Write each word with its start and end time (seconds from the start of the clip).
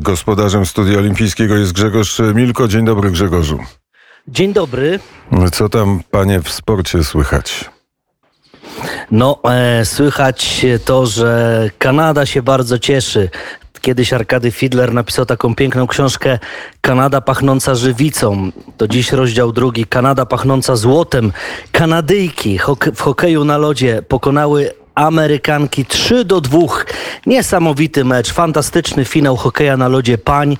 Gospodarzem 0.00 0.66
studia 0.66 0.98
olimpijskiego 0.98 1.56
jest 1.56 1.72
Grzegorz 1.72 2.18
Milko. 2.34 2.68
Dzień 2.68 2.84
dobry 2.84 3.10
Grzegorzu. 3.10 3.58
Dzień 4.28 4.52
dobry. 4.52 4.98
Co 5.52 5.68
tam 5.68 6.00
panie 6.10 6.40
w 6.40 6.50
sporcie 6.50 7.04
słychać? 7.04 7.70
No, 9.10 9.38
e, 9.44 9.84
słychać 9.84 10.66
to, 10.84 11.06
że 11.06 11.70
Kanada 11.78 12.26
się 12.26 12.42
bardzo 12.42 12.78
cieszy. 12.78 13.30
Kiedyś 13.80 14.12
Arkady 14.12 14.50
Fidler 14.50 14.94
napisał 14.94 15.26
taką 15.26 15.54
piękną 15.54 15.86
książkę 15.86 16.38
Kanada 16.80 17.20
pachnąca 17.20 17.74
żywicą. 17.74 18.52
To 18.76 18.88
dziś 18.88 19.12
rozdział 19.12 19.52
drugi. 19.52 19.86
Kanada 19.86 20.26
pachnąca 20.26 20.76
złotem. 20.76 21.32
Kanadyjki 21.72 22.58
w 22.94 23.00
hokeju 23.00 23.44
na 23.44 23.58
lodzie 23.58 24.02
pokonały 24.08 24.70
Amerykanki 24.94 25.84
3 25.84 26.24
do 26.24 26.40
2. 26.40 26.58
Niesamowity 27.26 28.04
mecz, 28.04 28.32
fantastyczny 28.32 29.04
finał 29.04 29.36
hokeja 29.36 29.76
na 29.76 29.88
lodzie 29.88 30.18
pań 30.18 30.56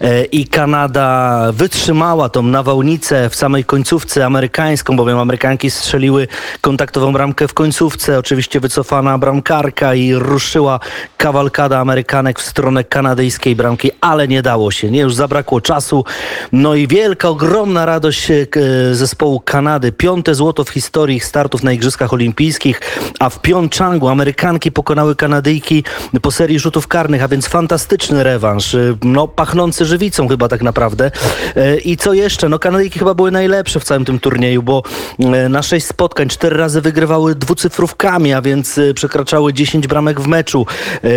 e, 0.00 0.24
i 0.24 0.48
Kanada 0.48 1.40
wytrzymała 1.52 2.28
tą 2.28 2.42
nawałnicę 2.42 3.30
w 3.30 3.34
samej 3.36 3.64
końcówce 3.64 4.26
amerykańską, 4.26 4.96
bowiem 4.96 5.18
Amerykanki 5.18 5.70
strzeliły 5.70 6.28
kontaktową 6.60 7.12
bramkę 7.12 7.48
w 7.48 7.54
końcówce, 7.54 8.18
oczywiście 8.18 8.60
wycofana 8.60 9.18
bramkarka 9.18 9.94
i 9.94 10.14
ruszyła 10.14 10.80
kawalkada 11.16 11.78
Amerykanek 11.78 12.40
w 12.40 12.42
stronę 12.42 12.84
kanadyjskiej 12.84 13.56
bramki, 13.56 13.90
ale 14.00 14.28
nie 14.28 14.42
dało 14.42 14.70
się, 14.70 14.90
nie, 14.90 15.00
już 15.00 15.14
zabrakło 15.14 15.60
czasu. 15.60 16.04
No 16.52 16.74
i 16.74 16.86
wielka, 16.86 17.28
ogromna 17.28 17.86
radość 17.86 18.30
e, 18.30 18.46
zespołu 18.92 19.40
Kanady. 19.40 19.92
Piąte 19.92 20.34
złoto 20.34 20.64
w 20.64 20.70
historii 20.70 21.20
startów 21.20 21.62
na 21.62 21.72
Igrzyskach 21.72 22.12
Olimpijskich, 22.12 22.80
a 23.18 23.30
w 23.30 23.40
piątym 23.40 23.64
Changu. 23.78 24.08
Amerykanki 24.08 24.72
pokonały 24.72 25.16
Kanadyjki 25.16 25.84
po 26.22 26.30
serii 26.30 26.58
rzutów 26.58 26.88
karnych, 26.88 27.22
a 27.22 27.28
więc 27.28 27.46
fantastyczny 27.46 28.22
rewanż. 28.22 28.74
Y, 28.74 28.96
no, 29.02 29.28
pachnący 29.28 29.84
żywicą 29.84 30.28
chyba 30.28 30.48
tak 30.48 30.62
naprawdę. 30.62 31.10
Y, 31.56 31.80
I 31.84 31.96
co 31.96 32.12
jeszcze? 32.12 32.48
No, 32.48 32.58
Kanadyjki 32.58 32.98
chyba 32.98 33.14
były 33.14 33.30
najlepsze 33.30 33.80
w 33.80 33.84
całym 33.84 34.04
tym 34.04 34.20
turnieju, 34.20 34.62
bo 34.62 34.82
y, 35.20 35.48
na 35.48 35.62
sześć 35.62 35.86
spotkań 35.86 36.28
cztery 36.28 36.56
razy 36.56 36.80
wygrywały 36.80 37.34
dwucyfrówkami, 37.34 38.32
a 38.32 38.42
więc 38.42 38.80
przekraczały 38.94 39.52
10 39.52 39.86
bramek 39.86 40.20
w 40.20 40.26
meczu. 40.26 40.66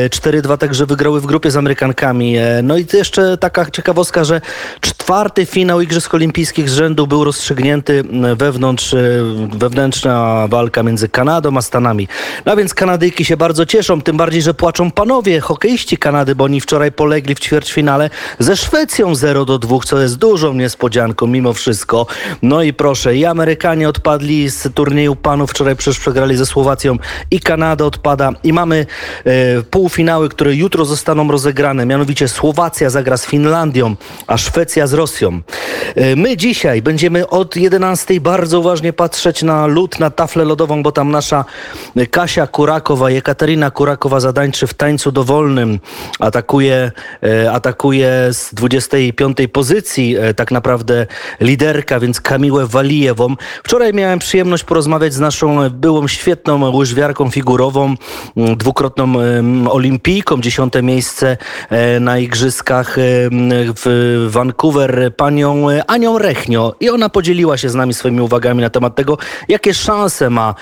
4-2 0.09 0.57
także 0.57 0.85
wygrały 0.85 1.21
w 1.21 1.25
grupie 1.25 1.51
z 1.51 1.57
Amerykankami. 1.57 2.35
No 2.63 2.77
i 2.77 2.85
jeszcze 2.93 3.37
taka 3.37 3.71
ciekawostka, 3.71 4.23
że 4.23 4.41
czwarty 4.81 5.45
finał 5.45 5.81
Igrzysk 5.81 6.13
Olimpijskich 6.13 6.69
z 6.69 6.73
rzędu 6.73 7.07
był 7.07 7.23
rozstrzygnięty 7.23 8.03
wewnątrz, 8.35 8.95
wewnętrzna 9.53 10.47
walka 10.49 10.83
między 10.83 11.09
Kanadą 11.09 11.57
a 11.57 11.61
Stanami. 11.61 12.07
No 12.45 12.55
więc 12.55 12.73
Kanadyjki 12.73 13.25
się 13.25 13.37
bardzo 13.37 13.65
cieszą, 13.65 14.01
tym 14.01 14.17
bardziej, 14.17 14.41
że 14.41 14.53
płaczą 14.53 14.76
panowie, 14.91 15.39
hokeiści 15.39 15.97
Kanady, 15.97 16.35
bo 16.35 16.43
oni 16.43 16.61
wczoraj 16.61 16.91
polegli 16.91 17.35
w 17.35 17.39
ćwierćfinale 17.39 18.09
ze 18.39 18.57
Szwecją 18.57 19.15
0 19.15 19.45
do 19.45 19.59
2, 19.59 19.79
co 19.85 20.01
jest 20.01 20.17
dużą 20.17 20.53
niespodzianką 20.53 21.27
mimo 21.27 21.53
wszystko. 21.53 22.05
No 22.41 22.63
i 22.63 22.73
proszę, 22.73 23.15
i 23.15 23.25
Amerykanie 23.25 23.89
odpadli 23.89 24.49
z 24.49 24.73
turnieju 24.73 25.15
panów, 25.15 25.51
wczoraj 25.51 25.75
przecież 25.75 25.99
przegrali 25.99 26.37
ze 26.37 26.45
Słowacją 26.45 26.97
i 27.31 27.39
Kanada 27.39 27.85
odpada 27.85 28.31
i 28.43 28.53
mamy 28.53 28.85
e, 29.25 29.63
półfinały, 29.63 30.29
które 30.29 30.55
jutro 30.55 30.85
zostaną 30.85 31.31
rozegrane, 31.31 31.85
mianowicie 31.85 32.27
Słowacja 32.27 32.89
zagra 32.89 33.17
z 33.17 33.25
Finlandią, 33.25 33.95
a 34.27 34.37
Szwecja 34.37 34.87
z 34.87 34.93
Rosją. 34.93 35.41
E, 35.95 36.15
my 36.15 36.37
dzisiaj 36.37 36.81
będziemy 36.81 37.27
od 37.27 37.55
11 37.55 38.21
bardzo 38.21 38.59
uważnie 38.59 38.93
patrzeć 38.93 39.43
na 39.43 39.67
lód, 39.67 39.99
na 39.99 40.09
taflę 40.09 40.45
lodową, 40.45 40.83
bo 40.83 40.91
tam 40.91 41.11
nasza 41.11 41.45
Kasia 42.11 42.47
Kurakowa, 42.47 43.09
Jekaterina 43.09 43.71
Kurakowa 43.71 44.19
zadańczy 44.19 44.66
w 44.67 44.73
tańcu 44.73 45.11
dowolnym. 45.11 45.79
Atakuje, 46.19 46.91
e, 47.23 47.51
atakuje 47.51 48.29
z 48.31 48.53
25 48.53 49.37
pozycji 49.47 50.17
e, 50.17 50.33
tak 50.33 50.51
naprawdę 50.51 51.07
liderka, 51.39 51.99
więc 51.99 52.21
Kamiłę 52.21 52.67
Walijewą. 52.67 53.35
Wczoraj 53.63 53.93
miałem 53.93 54.19
przyjemność 54.19 54.63
porozmawiać 54.63 55.13
z 55.13 55.19
naszą 55.19 55.69
byłą 55.69 56.07
świetną 56.07 56.75
łyżwiarką 56.75 57.29
figurową, 57.29 57.95
dwukrotną 58.35 59.13
olimpijką, 59.69 60.41
dziesiąte 60.41 60.83
miejsce 60.83 61.37
e, 61.69 61.99
na 61.99 62.19
igrzyskach 62.19 62.95
w 63.75 64.27
Vancouver, 64.29 65.15
panią 65.15 65.67
Anią 65.87 66.17
Rechnio. 66.17 66.75
I 66.79 66.89
ona 66.89 67.09
podzieliła 67.09 67.57
się 67.57 67.69
z 67.69 67.75
nami 67.75 67.93
swoimi 67.93 68.21
uwagami 68.21 68.61
na 68.61 68.69
temat 68.69 68.95
tego, 68.95 69.17
jakie 69.49 69.73
szanse 69.73 70.29
ma 70.29 70.55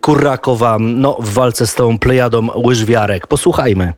Kurakowa 0.00 0.76
no, 0.80 1.16
w 1.20 1.32
walce 1.32 1.66
z 1.66 1.74
tą 1.74 1.98
plejadą 1.98 2.48
łyżwiarek. 2.56 3.26
Posłuchajmy. 3.28 3.92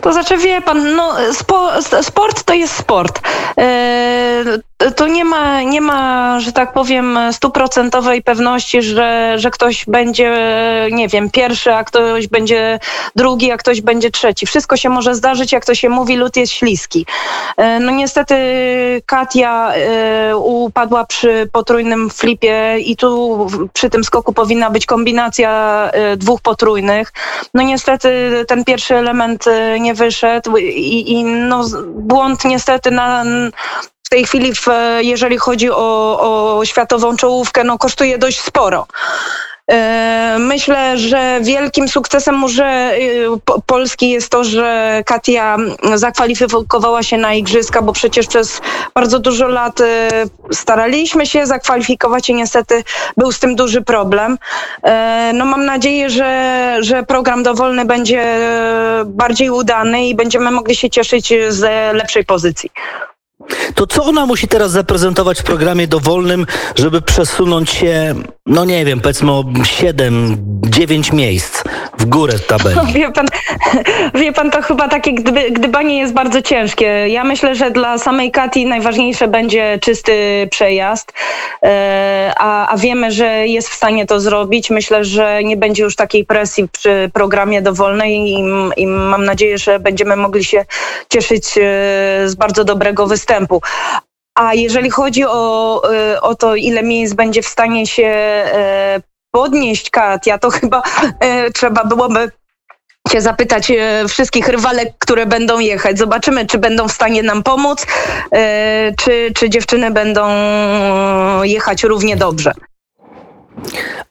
To 0.00 0.12
znaczy, 0.12 0.36
wie 0.36 0.60
pan, 0.60 0.96
no, 0.96 1.14
spo, 1.32 1.70
sport 2.02 2.42
to 2.44 2.54
jest 2.54 2.74
sport. 2.74 3.20
E, 4.78 4.90
to 4.90 5.06
nie 5.06 5.24
ma, 5.24 5.62
nie 5.62 5.80
ma, 5.80 6.40
że 6.40 6.52
tak 6.52 6.72
powiem, 6.72 7.18
stuprocentowej 7.32 8.22
pewności, 8.22 8.82
że, 8.82 9.34
że 9.36 9.50
ktoś 9.50 9.84
będzie, 9.86 10.36
nie 10.92 11.08
wiem, 11.08 11.30
pierwszy, 11.30 11.74
a 11.74 11.84
ktoś 11.84 12.28
będzie 12.28 12.78
drugi, 13.16 13.52
a 13.52 13.56
ktoś 13.56 13.80
będzie 13.80 14.10
trzeci. 14.10 14.46
Wszystko 14.46 14.76
się 14.76 14.88
może 14.88 15.14
zdarzyć, 15.14 15.52
jak 15.52 15.64
to 15.64 15.74
się 15.74 15.88
mówi, 15.88 16.16
lód 16.16 16.36
jest 16.36 16.52
śliski. 16.52 17.06
E, 17.56 17.80
no 17.80 17.90
niestety 17.90 18.34
Katia 19.06 19.72
e, 19.74 20.36
upadła 20.36 21.04
przy 21.04 21.48
potrójnym 21.52 22.10
flipie 22.10 22.76
i 22.78 22.96
tu 22.96 23.46
przy 23.72 23.90
tym 23.90 24.04
skoku 24.04 24.32
powinna 24.32 24.70
być 24.70 24.86
kombinacja 24.86 25.90
dwóch 26.16 26.40
potrójnych. 26.40 27.12
No 27.54 27.62
niestety 27.62 28.44
ten 28.48 28.64
pierwszy 28.64 28.96
element 28.96 29.44
nie 29.80 29.94
wyszedł 29.94 30.56
i, 30.56 31.12
i 31.12 31.24
no, 31.24 31.64
błąd 31.94 32.44
niestety 32.44 32.90
na, 32.90 33.24
tej 34.14 34.24
chwili, 34.24 34.54
w, 34.54 34.66
jeżeli 35.00 35.38
chodzi 35.38 35.70
o, 35.70 36.56
o 36.58 36.64
światową 36.64 37.16
czołówkę, 37.16 37.64
no, 37.64 37.78
kosztuje 37.78 38.18
dość 38.18 38.40
sporo. 38.40 38.86
E, 39.70 40.36
myślę, 40.38 40.98
że 40.98 41.38
wielkim 41.42 41.88
sukcesem 41.88 42.34
może 42.34 42.94
y, 42.98 43.28
Polski 43.66 44.10
jest 44.10 44.28
to, 44.30 44.44
że 44.44 45.02
Katia 45.06 45.56
zakwalifikowała 45.94 47.02
się 47.02 47.18
na 47.18 47.34
Igrzyska, 47.34 47.82
bo 47.82 47.92
przecież 47.92 48.26
przez 48.26 48.60
bardzo 48.94 49.18
dużo 49.18 49.48
lat 49.48 49.80
y, 49.80 49.84
staraliśmy 50.52 51.26
się 51.26 51.46
zakwalifikować 51.46 52.30
i 52.30 52.34
niestety 52.34 52.84
był 53.16 53.32
z 53.32 53.38
tym 53.38 53.56
duży 53.56 53.82
problem. 53.82 54.38
E, 54.82 55.32
no 55.34 55.44
mam 55.44 55.64
nadzieję, 55.64 56.10
że, 56.10 56.76
że 56.80 57.02
program 57.02 57.42
dowolny 57.42 57.84
będzie 57.84 58.38
bardziej 59.06 59.50
udany 59.50 60.06
i 60.06 60.14
będziemy 60.14 60.50
mogli 60.50 60.76
się 60.76 60.90
cieszyć 60.90 61.32
z 61.48 61.60
lepszej 61.94 62.24
pozycji. 62.24 62.70
To 63.74 63.86
co 63.86 64.04
ona 64.04 64.26
musi 64.26 64.48
teraz 64.48 64.70
zaprezentować 64.70 65.40
w 65.40 65.42
programie 65.42 65.86
dowolnym, 65.86 66.46
żeby 66.74 67.02
przesunąć 67.02 67.70
się, 67.70 68.14
no 68.46 68.64
nie 68.64 68.84
wiem, 68.84 69.00
powiedzmy 69.00 69.32
o 69.32 69.44
7, 69.64 70.36
9 70.66 71.12
miejsc 71.12 71.64
w 71.98 72.04
górę 72.04 72.38
tabeli? 72.38 72.92
Wie, 72.94 73.12
pan, 73.12 73.26
wie 74.20 74.32
pan, 74.32 74.50
to 74.50 74.62
chyba 74.62 74.88
takie 74.88 75.14
gdyby, 75.14 75.50
gdybanie 75.50 75.98
jest 75.98 76.12
bardzo 76.12 76.42
ciężkie. 76.42 76.86
Ja 77.08 77.24
myślę, 77.24 77.54
że 77.54 77.70
dla 77.70 77.98
samej 77.98 78.30
Kati 78.30 78.66
najważniejsze 78.66 79.28
będzie 79.28 79.78
czysty 79.82 80.46
przejazd, 80.50 81.12
e, 81.62 82.32
a, 82.36 82.68
a 82.68 82.76
wiemy, 82.76 83.12
że 83.12 83.46
jest 83.46 83.68
w 83.68 83.74
stanie 83.74 84.06
to 84.06 84.20
zrobić. 84.20 84.70
Myślę, 84.70 85.04
że 85.04 85.44
nie 85.44 85.56
będzie 85.56 85.82
już 85.82 85.96
takiej 85.96 86.24
presji 86.24 86.68
przy 86.68 87.10
programie 87.12 87.62
dowolnej 87.62 88.16
i, 88.16 88.44
i 88.76 88.86
mam 88.86 89.24
nadzieję, 89.24 89.58
że 89.58 89.80
będziemy 89.80 90.16
mogli 90.16 90.44
się 90.44 90.64
cieszyć 91.08 91.58
e, 91.58 91.60
z 92.28 92.34
bardzo 92.34 92.64
dobrego 92.64 93.06
występu 93.06 93.23
występu. 93.24 93.62
A 94.34 94.54
jeżeli 94.54 94.90
chodzi 94.90 95.24
o, 95.24 95.82
y, 96.14 96.20
o 96.20 96.34
to, 96.34 96.56
ile 96.56 96.82
miejsc 96.82 97.14
będzie 97.14 97.42
w 97.42 97.46
stanie 97.46 97.86
się 97.86 98.06
e, 98.06 99.00
podnieść 99.30 99.90
Katia, 99.90 100.38
to 100.38 100.50
chyba 100.50 100.82
e, 101.20 101.50
trzeba 101.50 101.84
byłoby 101.84 102.30
się 103.12 103.20
zapytać 103.20 103.70
e, 103.70 104.08
wszystkich 104.08 104.48
rywalek, 104.48 104.88
które 104.98 105.26
będą 105.26 105.58
jechać. 105.58 105.98
Zobaczymy, 105.98 106.46
czy 106.46 106.58
będą 106.58 106.88
w 106.88 106.92
stanie 106.92 107.22
nam 107.22 107.42
pomóc, 107.42 107.86
czy, 108.98 109.32
czy 109.34 109.50
dziewczyny 109.50 109.90
będą 109.90 110.22
jechać 111.42 111.82
równie 111.82 112.16
dobrze. 112.16 112.52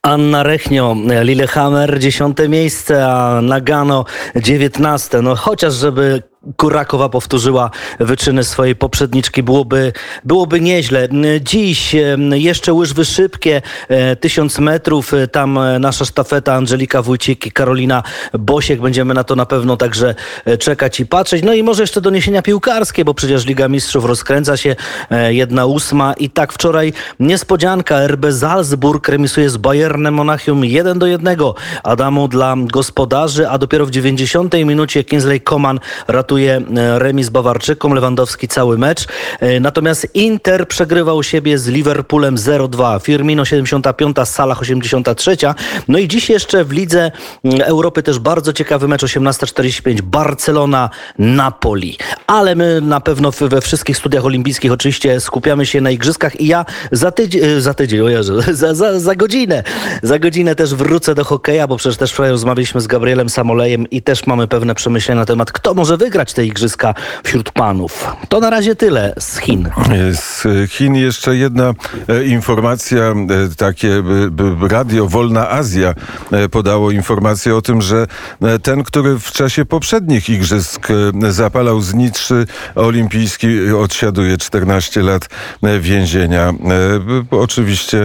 Anna 0.01 0.43
Rechnio, 0.43 0.95
Lillehammer 1.21 1.99
dziesiąte 1.99 2.49
miejsce, 2.49 3.07
a 3.07 3.41
Nagano 3.41 4.05
dziewiętnaste. 4.35 5.21
No 5.21 5.35
chociaż 5.35 5.73
żeby 5.73 6.23
Kurakowa 6.57 7.09
powtórzyła 7.09 7.71
wyczyny 7.99 8.43
swojej 8.43 8.75
poprzedniczki, 8.75 9.43
byłoby, 9.43 9.93
byłoby 10.23 10.61
nieźle. 10.61 11.07
Dziś 11.41 11.95
jeszcze 12.31 12.73
łyżwy 12.73 13.05
szybkie, 13.05 13.61
e, 13.89 14.15
tysiąc 14.15 14.59
metrów, 14.59 15.13
e, 15.13 15.27
tam 15.27 15.57
e, 15.57 15.79
nasza 15.79 16.05
sztafeta 16.05 16.53
Angelika 16.53 17.01
Wójcik 17.01 17.45
i 17.45 17.51
Karolina 17.51 18.03
Bosiek. 18.39 18.81
Będziemy 18.81 19.13
na 19.13 19.23
to 19.23 19.35
na 19.35 19.45
pewno 19.45 19.77
także 19.77 20.15
czekać 20.59 20.99
i 20.99 21.05
patrzeć. 21.05 21.43
No 21.43 21.53
i 21.53 21.63
może 21.63 21.83
jeszcze 21.83 22.01
doniesienia 22.01 22.41
piłkarskie, 22.41 23.05
bo 23.05 23.13
przecież 23.13 23.45
Liga 23.45 23.67
Mistrzów 23.67 24.05
rozkręca 24.05 24.57
się 24.57 24.75
jedna 25.29 25.65
ósma 25.65 26.13
i 26.13 26.29
tak 26.29 26.53
wczoraj 26.53 26.93
niespodzianka. 27.19 28.07
RB 28.07 28.25
Salzburg 28.31 29.07
remisuje 29.07 29.49
z 29.49 29.57
Bayern 29.57 29.93
Bayernem 29.93 30.13
Monachium 30.13 30.65
1 30.65 30.99
do 30.99 31.07
1. 31.07 31.37
Adamu 31.83 32.27
dla 32.27 32.55
gospodarzy, 32.57 33.49
a 33.49 33.57
dopiero 33.57 33.85
w 33.85 33.91
90 33.91 34.53
minucie 34.53 35.03
Kingsley 35.03 35.41
Coman 35.41 35.79
ratuje 36.07 36.32
e, 36.37 36.61
remis 36.99 37.29
Bawarczykom, 37.29 37.93
Lewandowski 37.93 38.47
cały 38.47 38.77
mecz. 38.77 39.07
E, 39.39 39.59
Natomiast 39.59 40.07
Inter 40.13 40.67
przegrywał 40.67 41.23
siebie 41.23 41.57
z 41.57 41.67
Liverpoolem 41.67 42.35
0-2. 42.35 43.01
Firmino 43.01 43.45
75, 43.45 44.17
Salah 44.25 44.61
83. 44.61 45.37
No 45.87 45.97
i 45.97 46.07
dziś 46.07 46.29
jeszcze 46.29 46.63
w 46.63 46.71
Lidze 46.71 47.11
mm, 47.43 47.61
Europy 47.61 48.03
też 48.03 48.19
bardzo 48.19 48.53
ciekawy 48.53 48.87
mecz 48.87 49.03
18.45 49.03 50.01
Barcelona 50.01 50.89
Napoli. 51.17 51.97
Ale 52.27 52.55
my 52.55 52.81
na 52.81 53.01
pewno 53.01 53.31
we 53.31 53.61
wszystkich 53.61 53.97
studiach 53.97 54.25
olimpijskich 54.25 54.71
oczywiście 54.71 55.19
skupiamy 55.19 55.65
się 55.65 55.81
na 55.81 55.91
igrzyskach 55.91 56.41
i 56.41 56.47
ja 56.47 56.65
za 56.91 57.11
tydzień, 57.11 57.61
za 57.61 57.73
tydzień, 57.73 58.01
o 58.01 58.09
Jezu, 58.09 58.41
za, 58.51 58.73
za, 58.73 58.99
za 58.99 59.15
godzinę, 59.15 59.63
za 60.03 60.19
godzinę 60.19 60.55
też 60.55 60.75
wrócę 60.75 61.15
do 61.15 61.23
hokeja, 61.23 61.67
bo 61.67 61.77
przecież 61.77 61.97
też 61.97 62.11
wczoraj 62.11 62.31
rozmawialiśmy 62.31 62.81
z 62.81 62.87
Gabrielem 62.87 63.29
Samolejem 63.29 63.89
i 63.89 64.01
też 64.01 64.27
mamy 64.27 64.47
pewne 64.47 64.75
przemyślenia 64.75 65.19
na 65.19 65.25
temat, 65.25 65.51
kto 65.51 65.73
może 65.73 65.97
wygrać 65.97 66.22
te 66.25 66.45
igrzyska 66.45 66.93
wśród 67.23 67.51
panów. 67.51 68.07
To 68.29 68.39
na 68.39 68.49
razie 68.49 68.75
tyle 68.75 69.13
z 69.19 69.37
Chin. 69.37 69.69
Z 70.13 70.43
Chin 70.71 70.95
jeszcze 70.95 71.35
jedna 71.35 71.73
e, 72.09 72.23
informacja, 72.23 73.01
e, 73.03 73.15
takie 73.57 74.03
b- 74.31 74.67
radio 74.67 75.07
Wolna 75.07 75.49
Azja 75.49 75.93
e, 76.31 76.49
podało 76.49 76.91
informację 76.91 77.55
o 77.55 77.61
tym, 77.61 77.81
że 77.81 78.07
e, 78.41 78.59
ten, 78.59 78.83
który 78.83 79.19
w 79.19 79.31
czasie 79.31 79.65
poprzednich 79.65 80.29
igrzysk 80.29 80.87
e, 81.23 81.31
zapalał 81.31 81.81
znicz 81.81 82.29
olimpijski, 82.75 83.47
e, 83.69 83.77
odsiaduje 83.77 84.37
14 84.37 85.01
lat 85.01 85.29
e, 85.63 85.79
więzienia. 85.79 86.49
E, 86.49 86.53
Oczywiście 87.31 88.03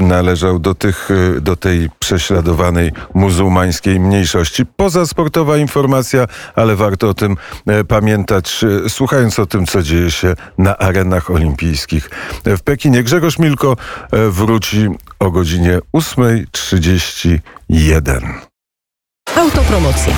e, 0.00 0.02
należał 0.04 0.58
do 0.58 0.74
tych, 0.74 1.08
e, 1.36 1.40
do 1.40 1.56
tej 1.56 1.90
prześladowanej 1.98 2.92
muzułmańskiej 3.14 4.00
mniejszości. 4.00 4.66
Pozasportowa 4.66 5.56
informacja, 5.56 6.26
ale 6.54 6.76
warto 6.76 7.08
o 7.08 7.14
tym 7.16 7.36
e, 7.66 7.84
pamiętać, 7.84 8.64
e, 8.86 8.88
słuchając 8.88 9.38
o 9.38 9.46
tym, 9.46 9.66
co 9.66 9.82
dzieje 9.82 10.10
się 10.10 10.34
na 10.58 10.78
arenach 10.78 11.30
olimpijskich 11.30 12.10
w 12.44 12.60
Pekinie. 12.60 13.02
Grzegorz 13.02 13.38
Milko 13.38 13.76
e, 14.12 14.30
wróci 14.30 14.88
o 15.18 15.30
godzinie 15.30 15.78
8.31. 15.94 18.32
Autopromocja. 19.36 20.14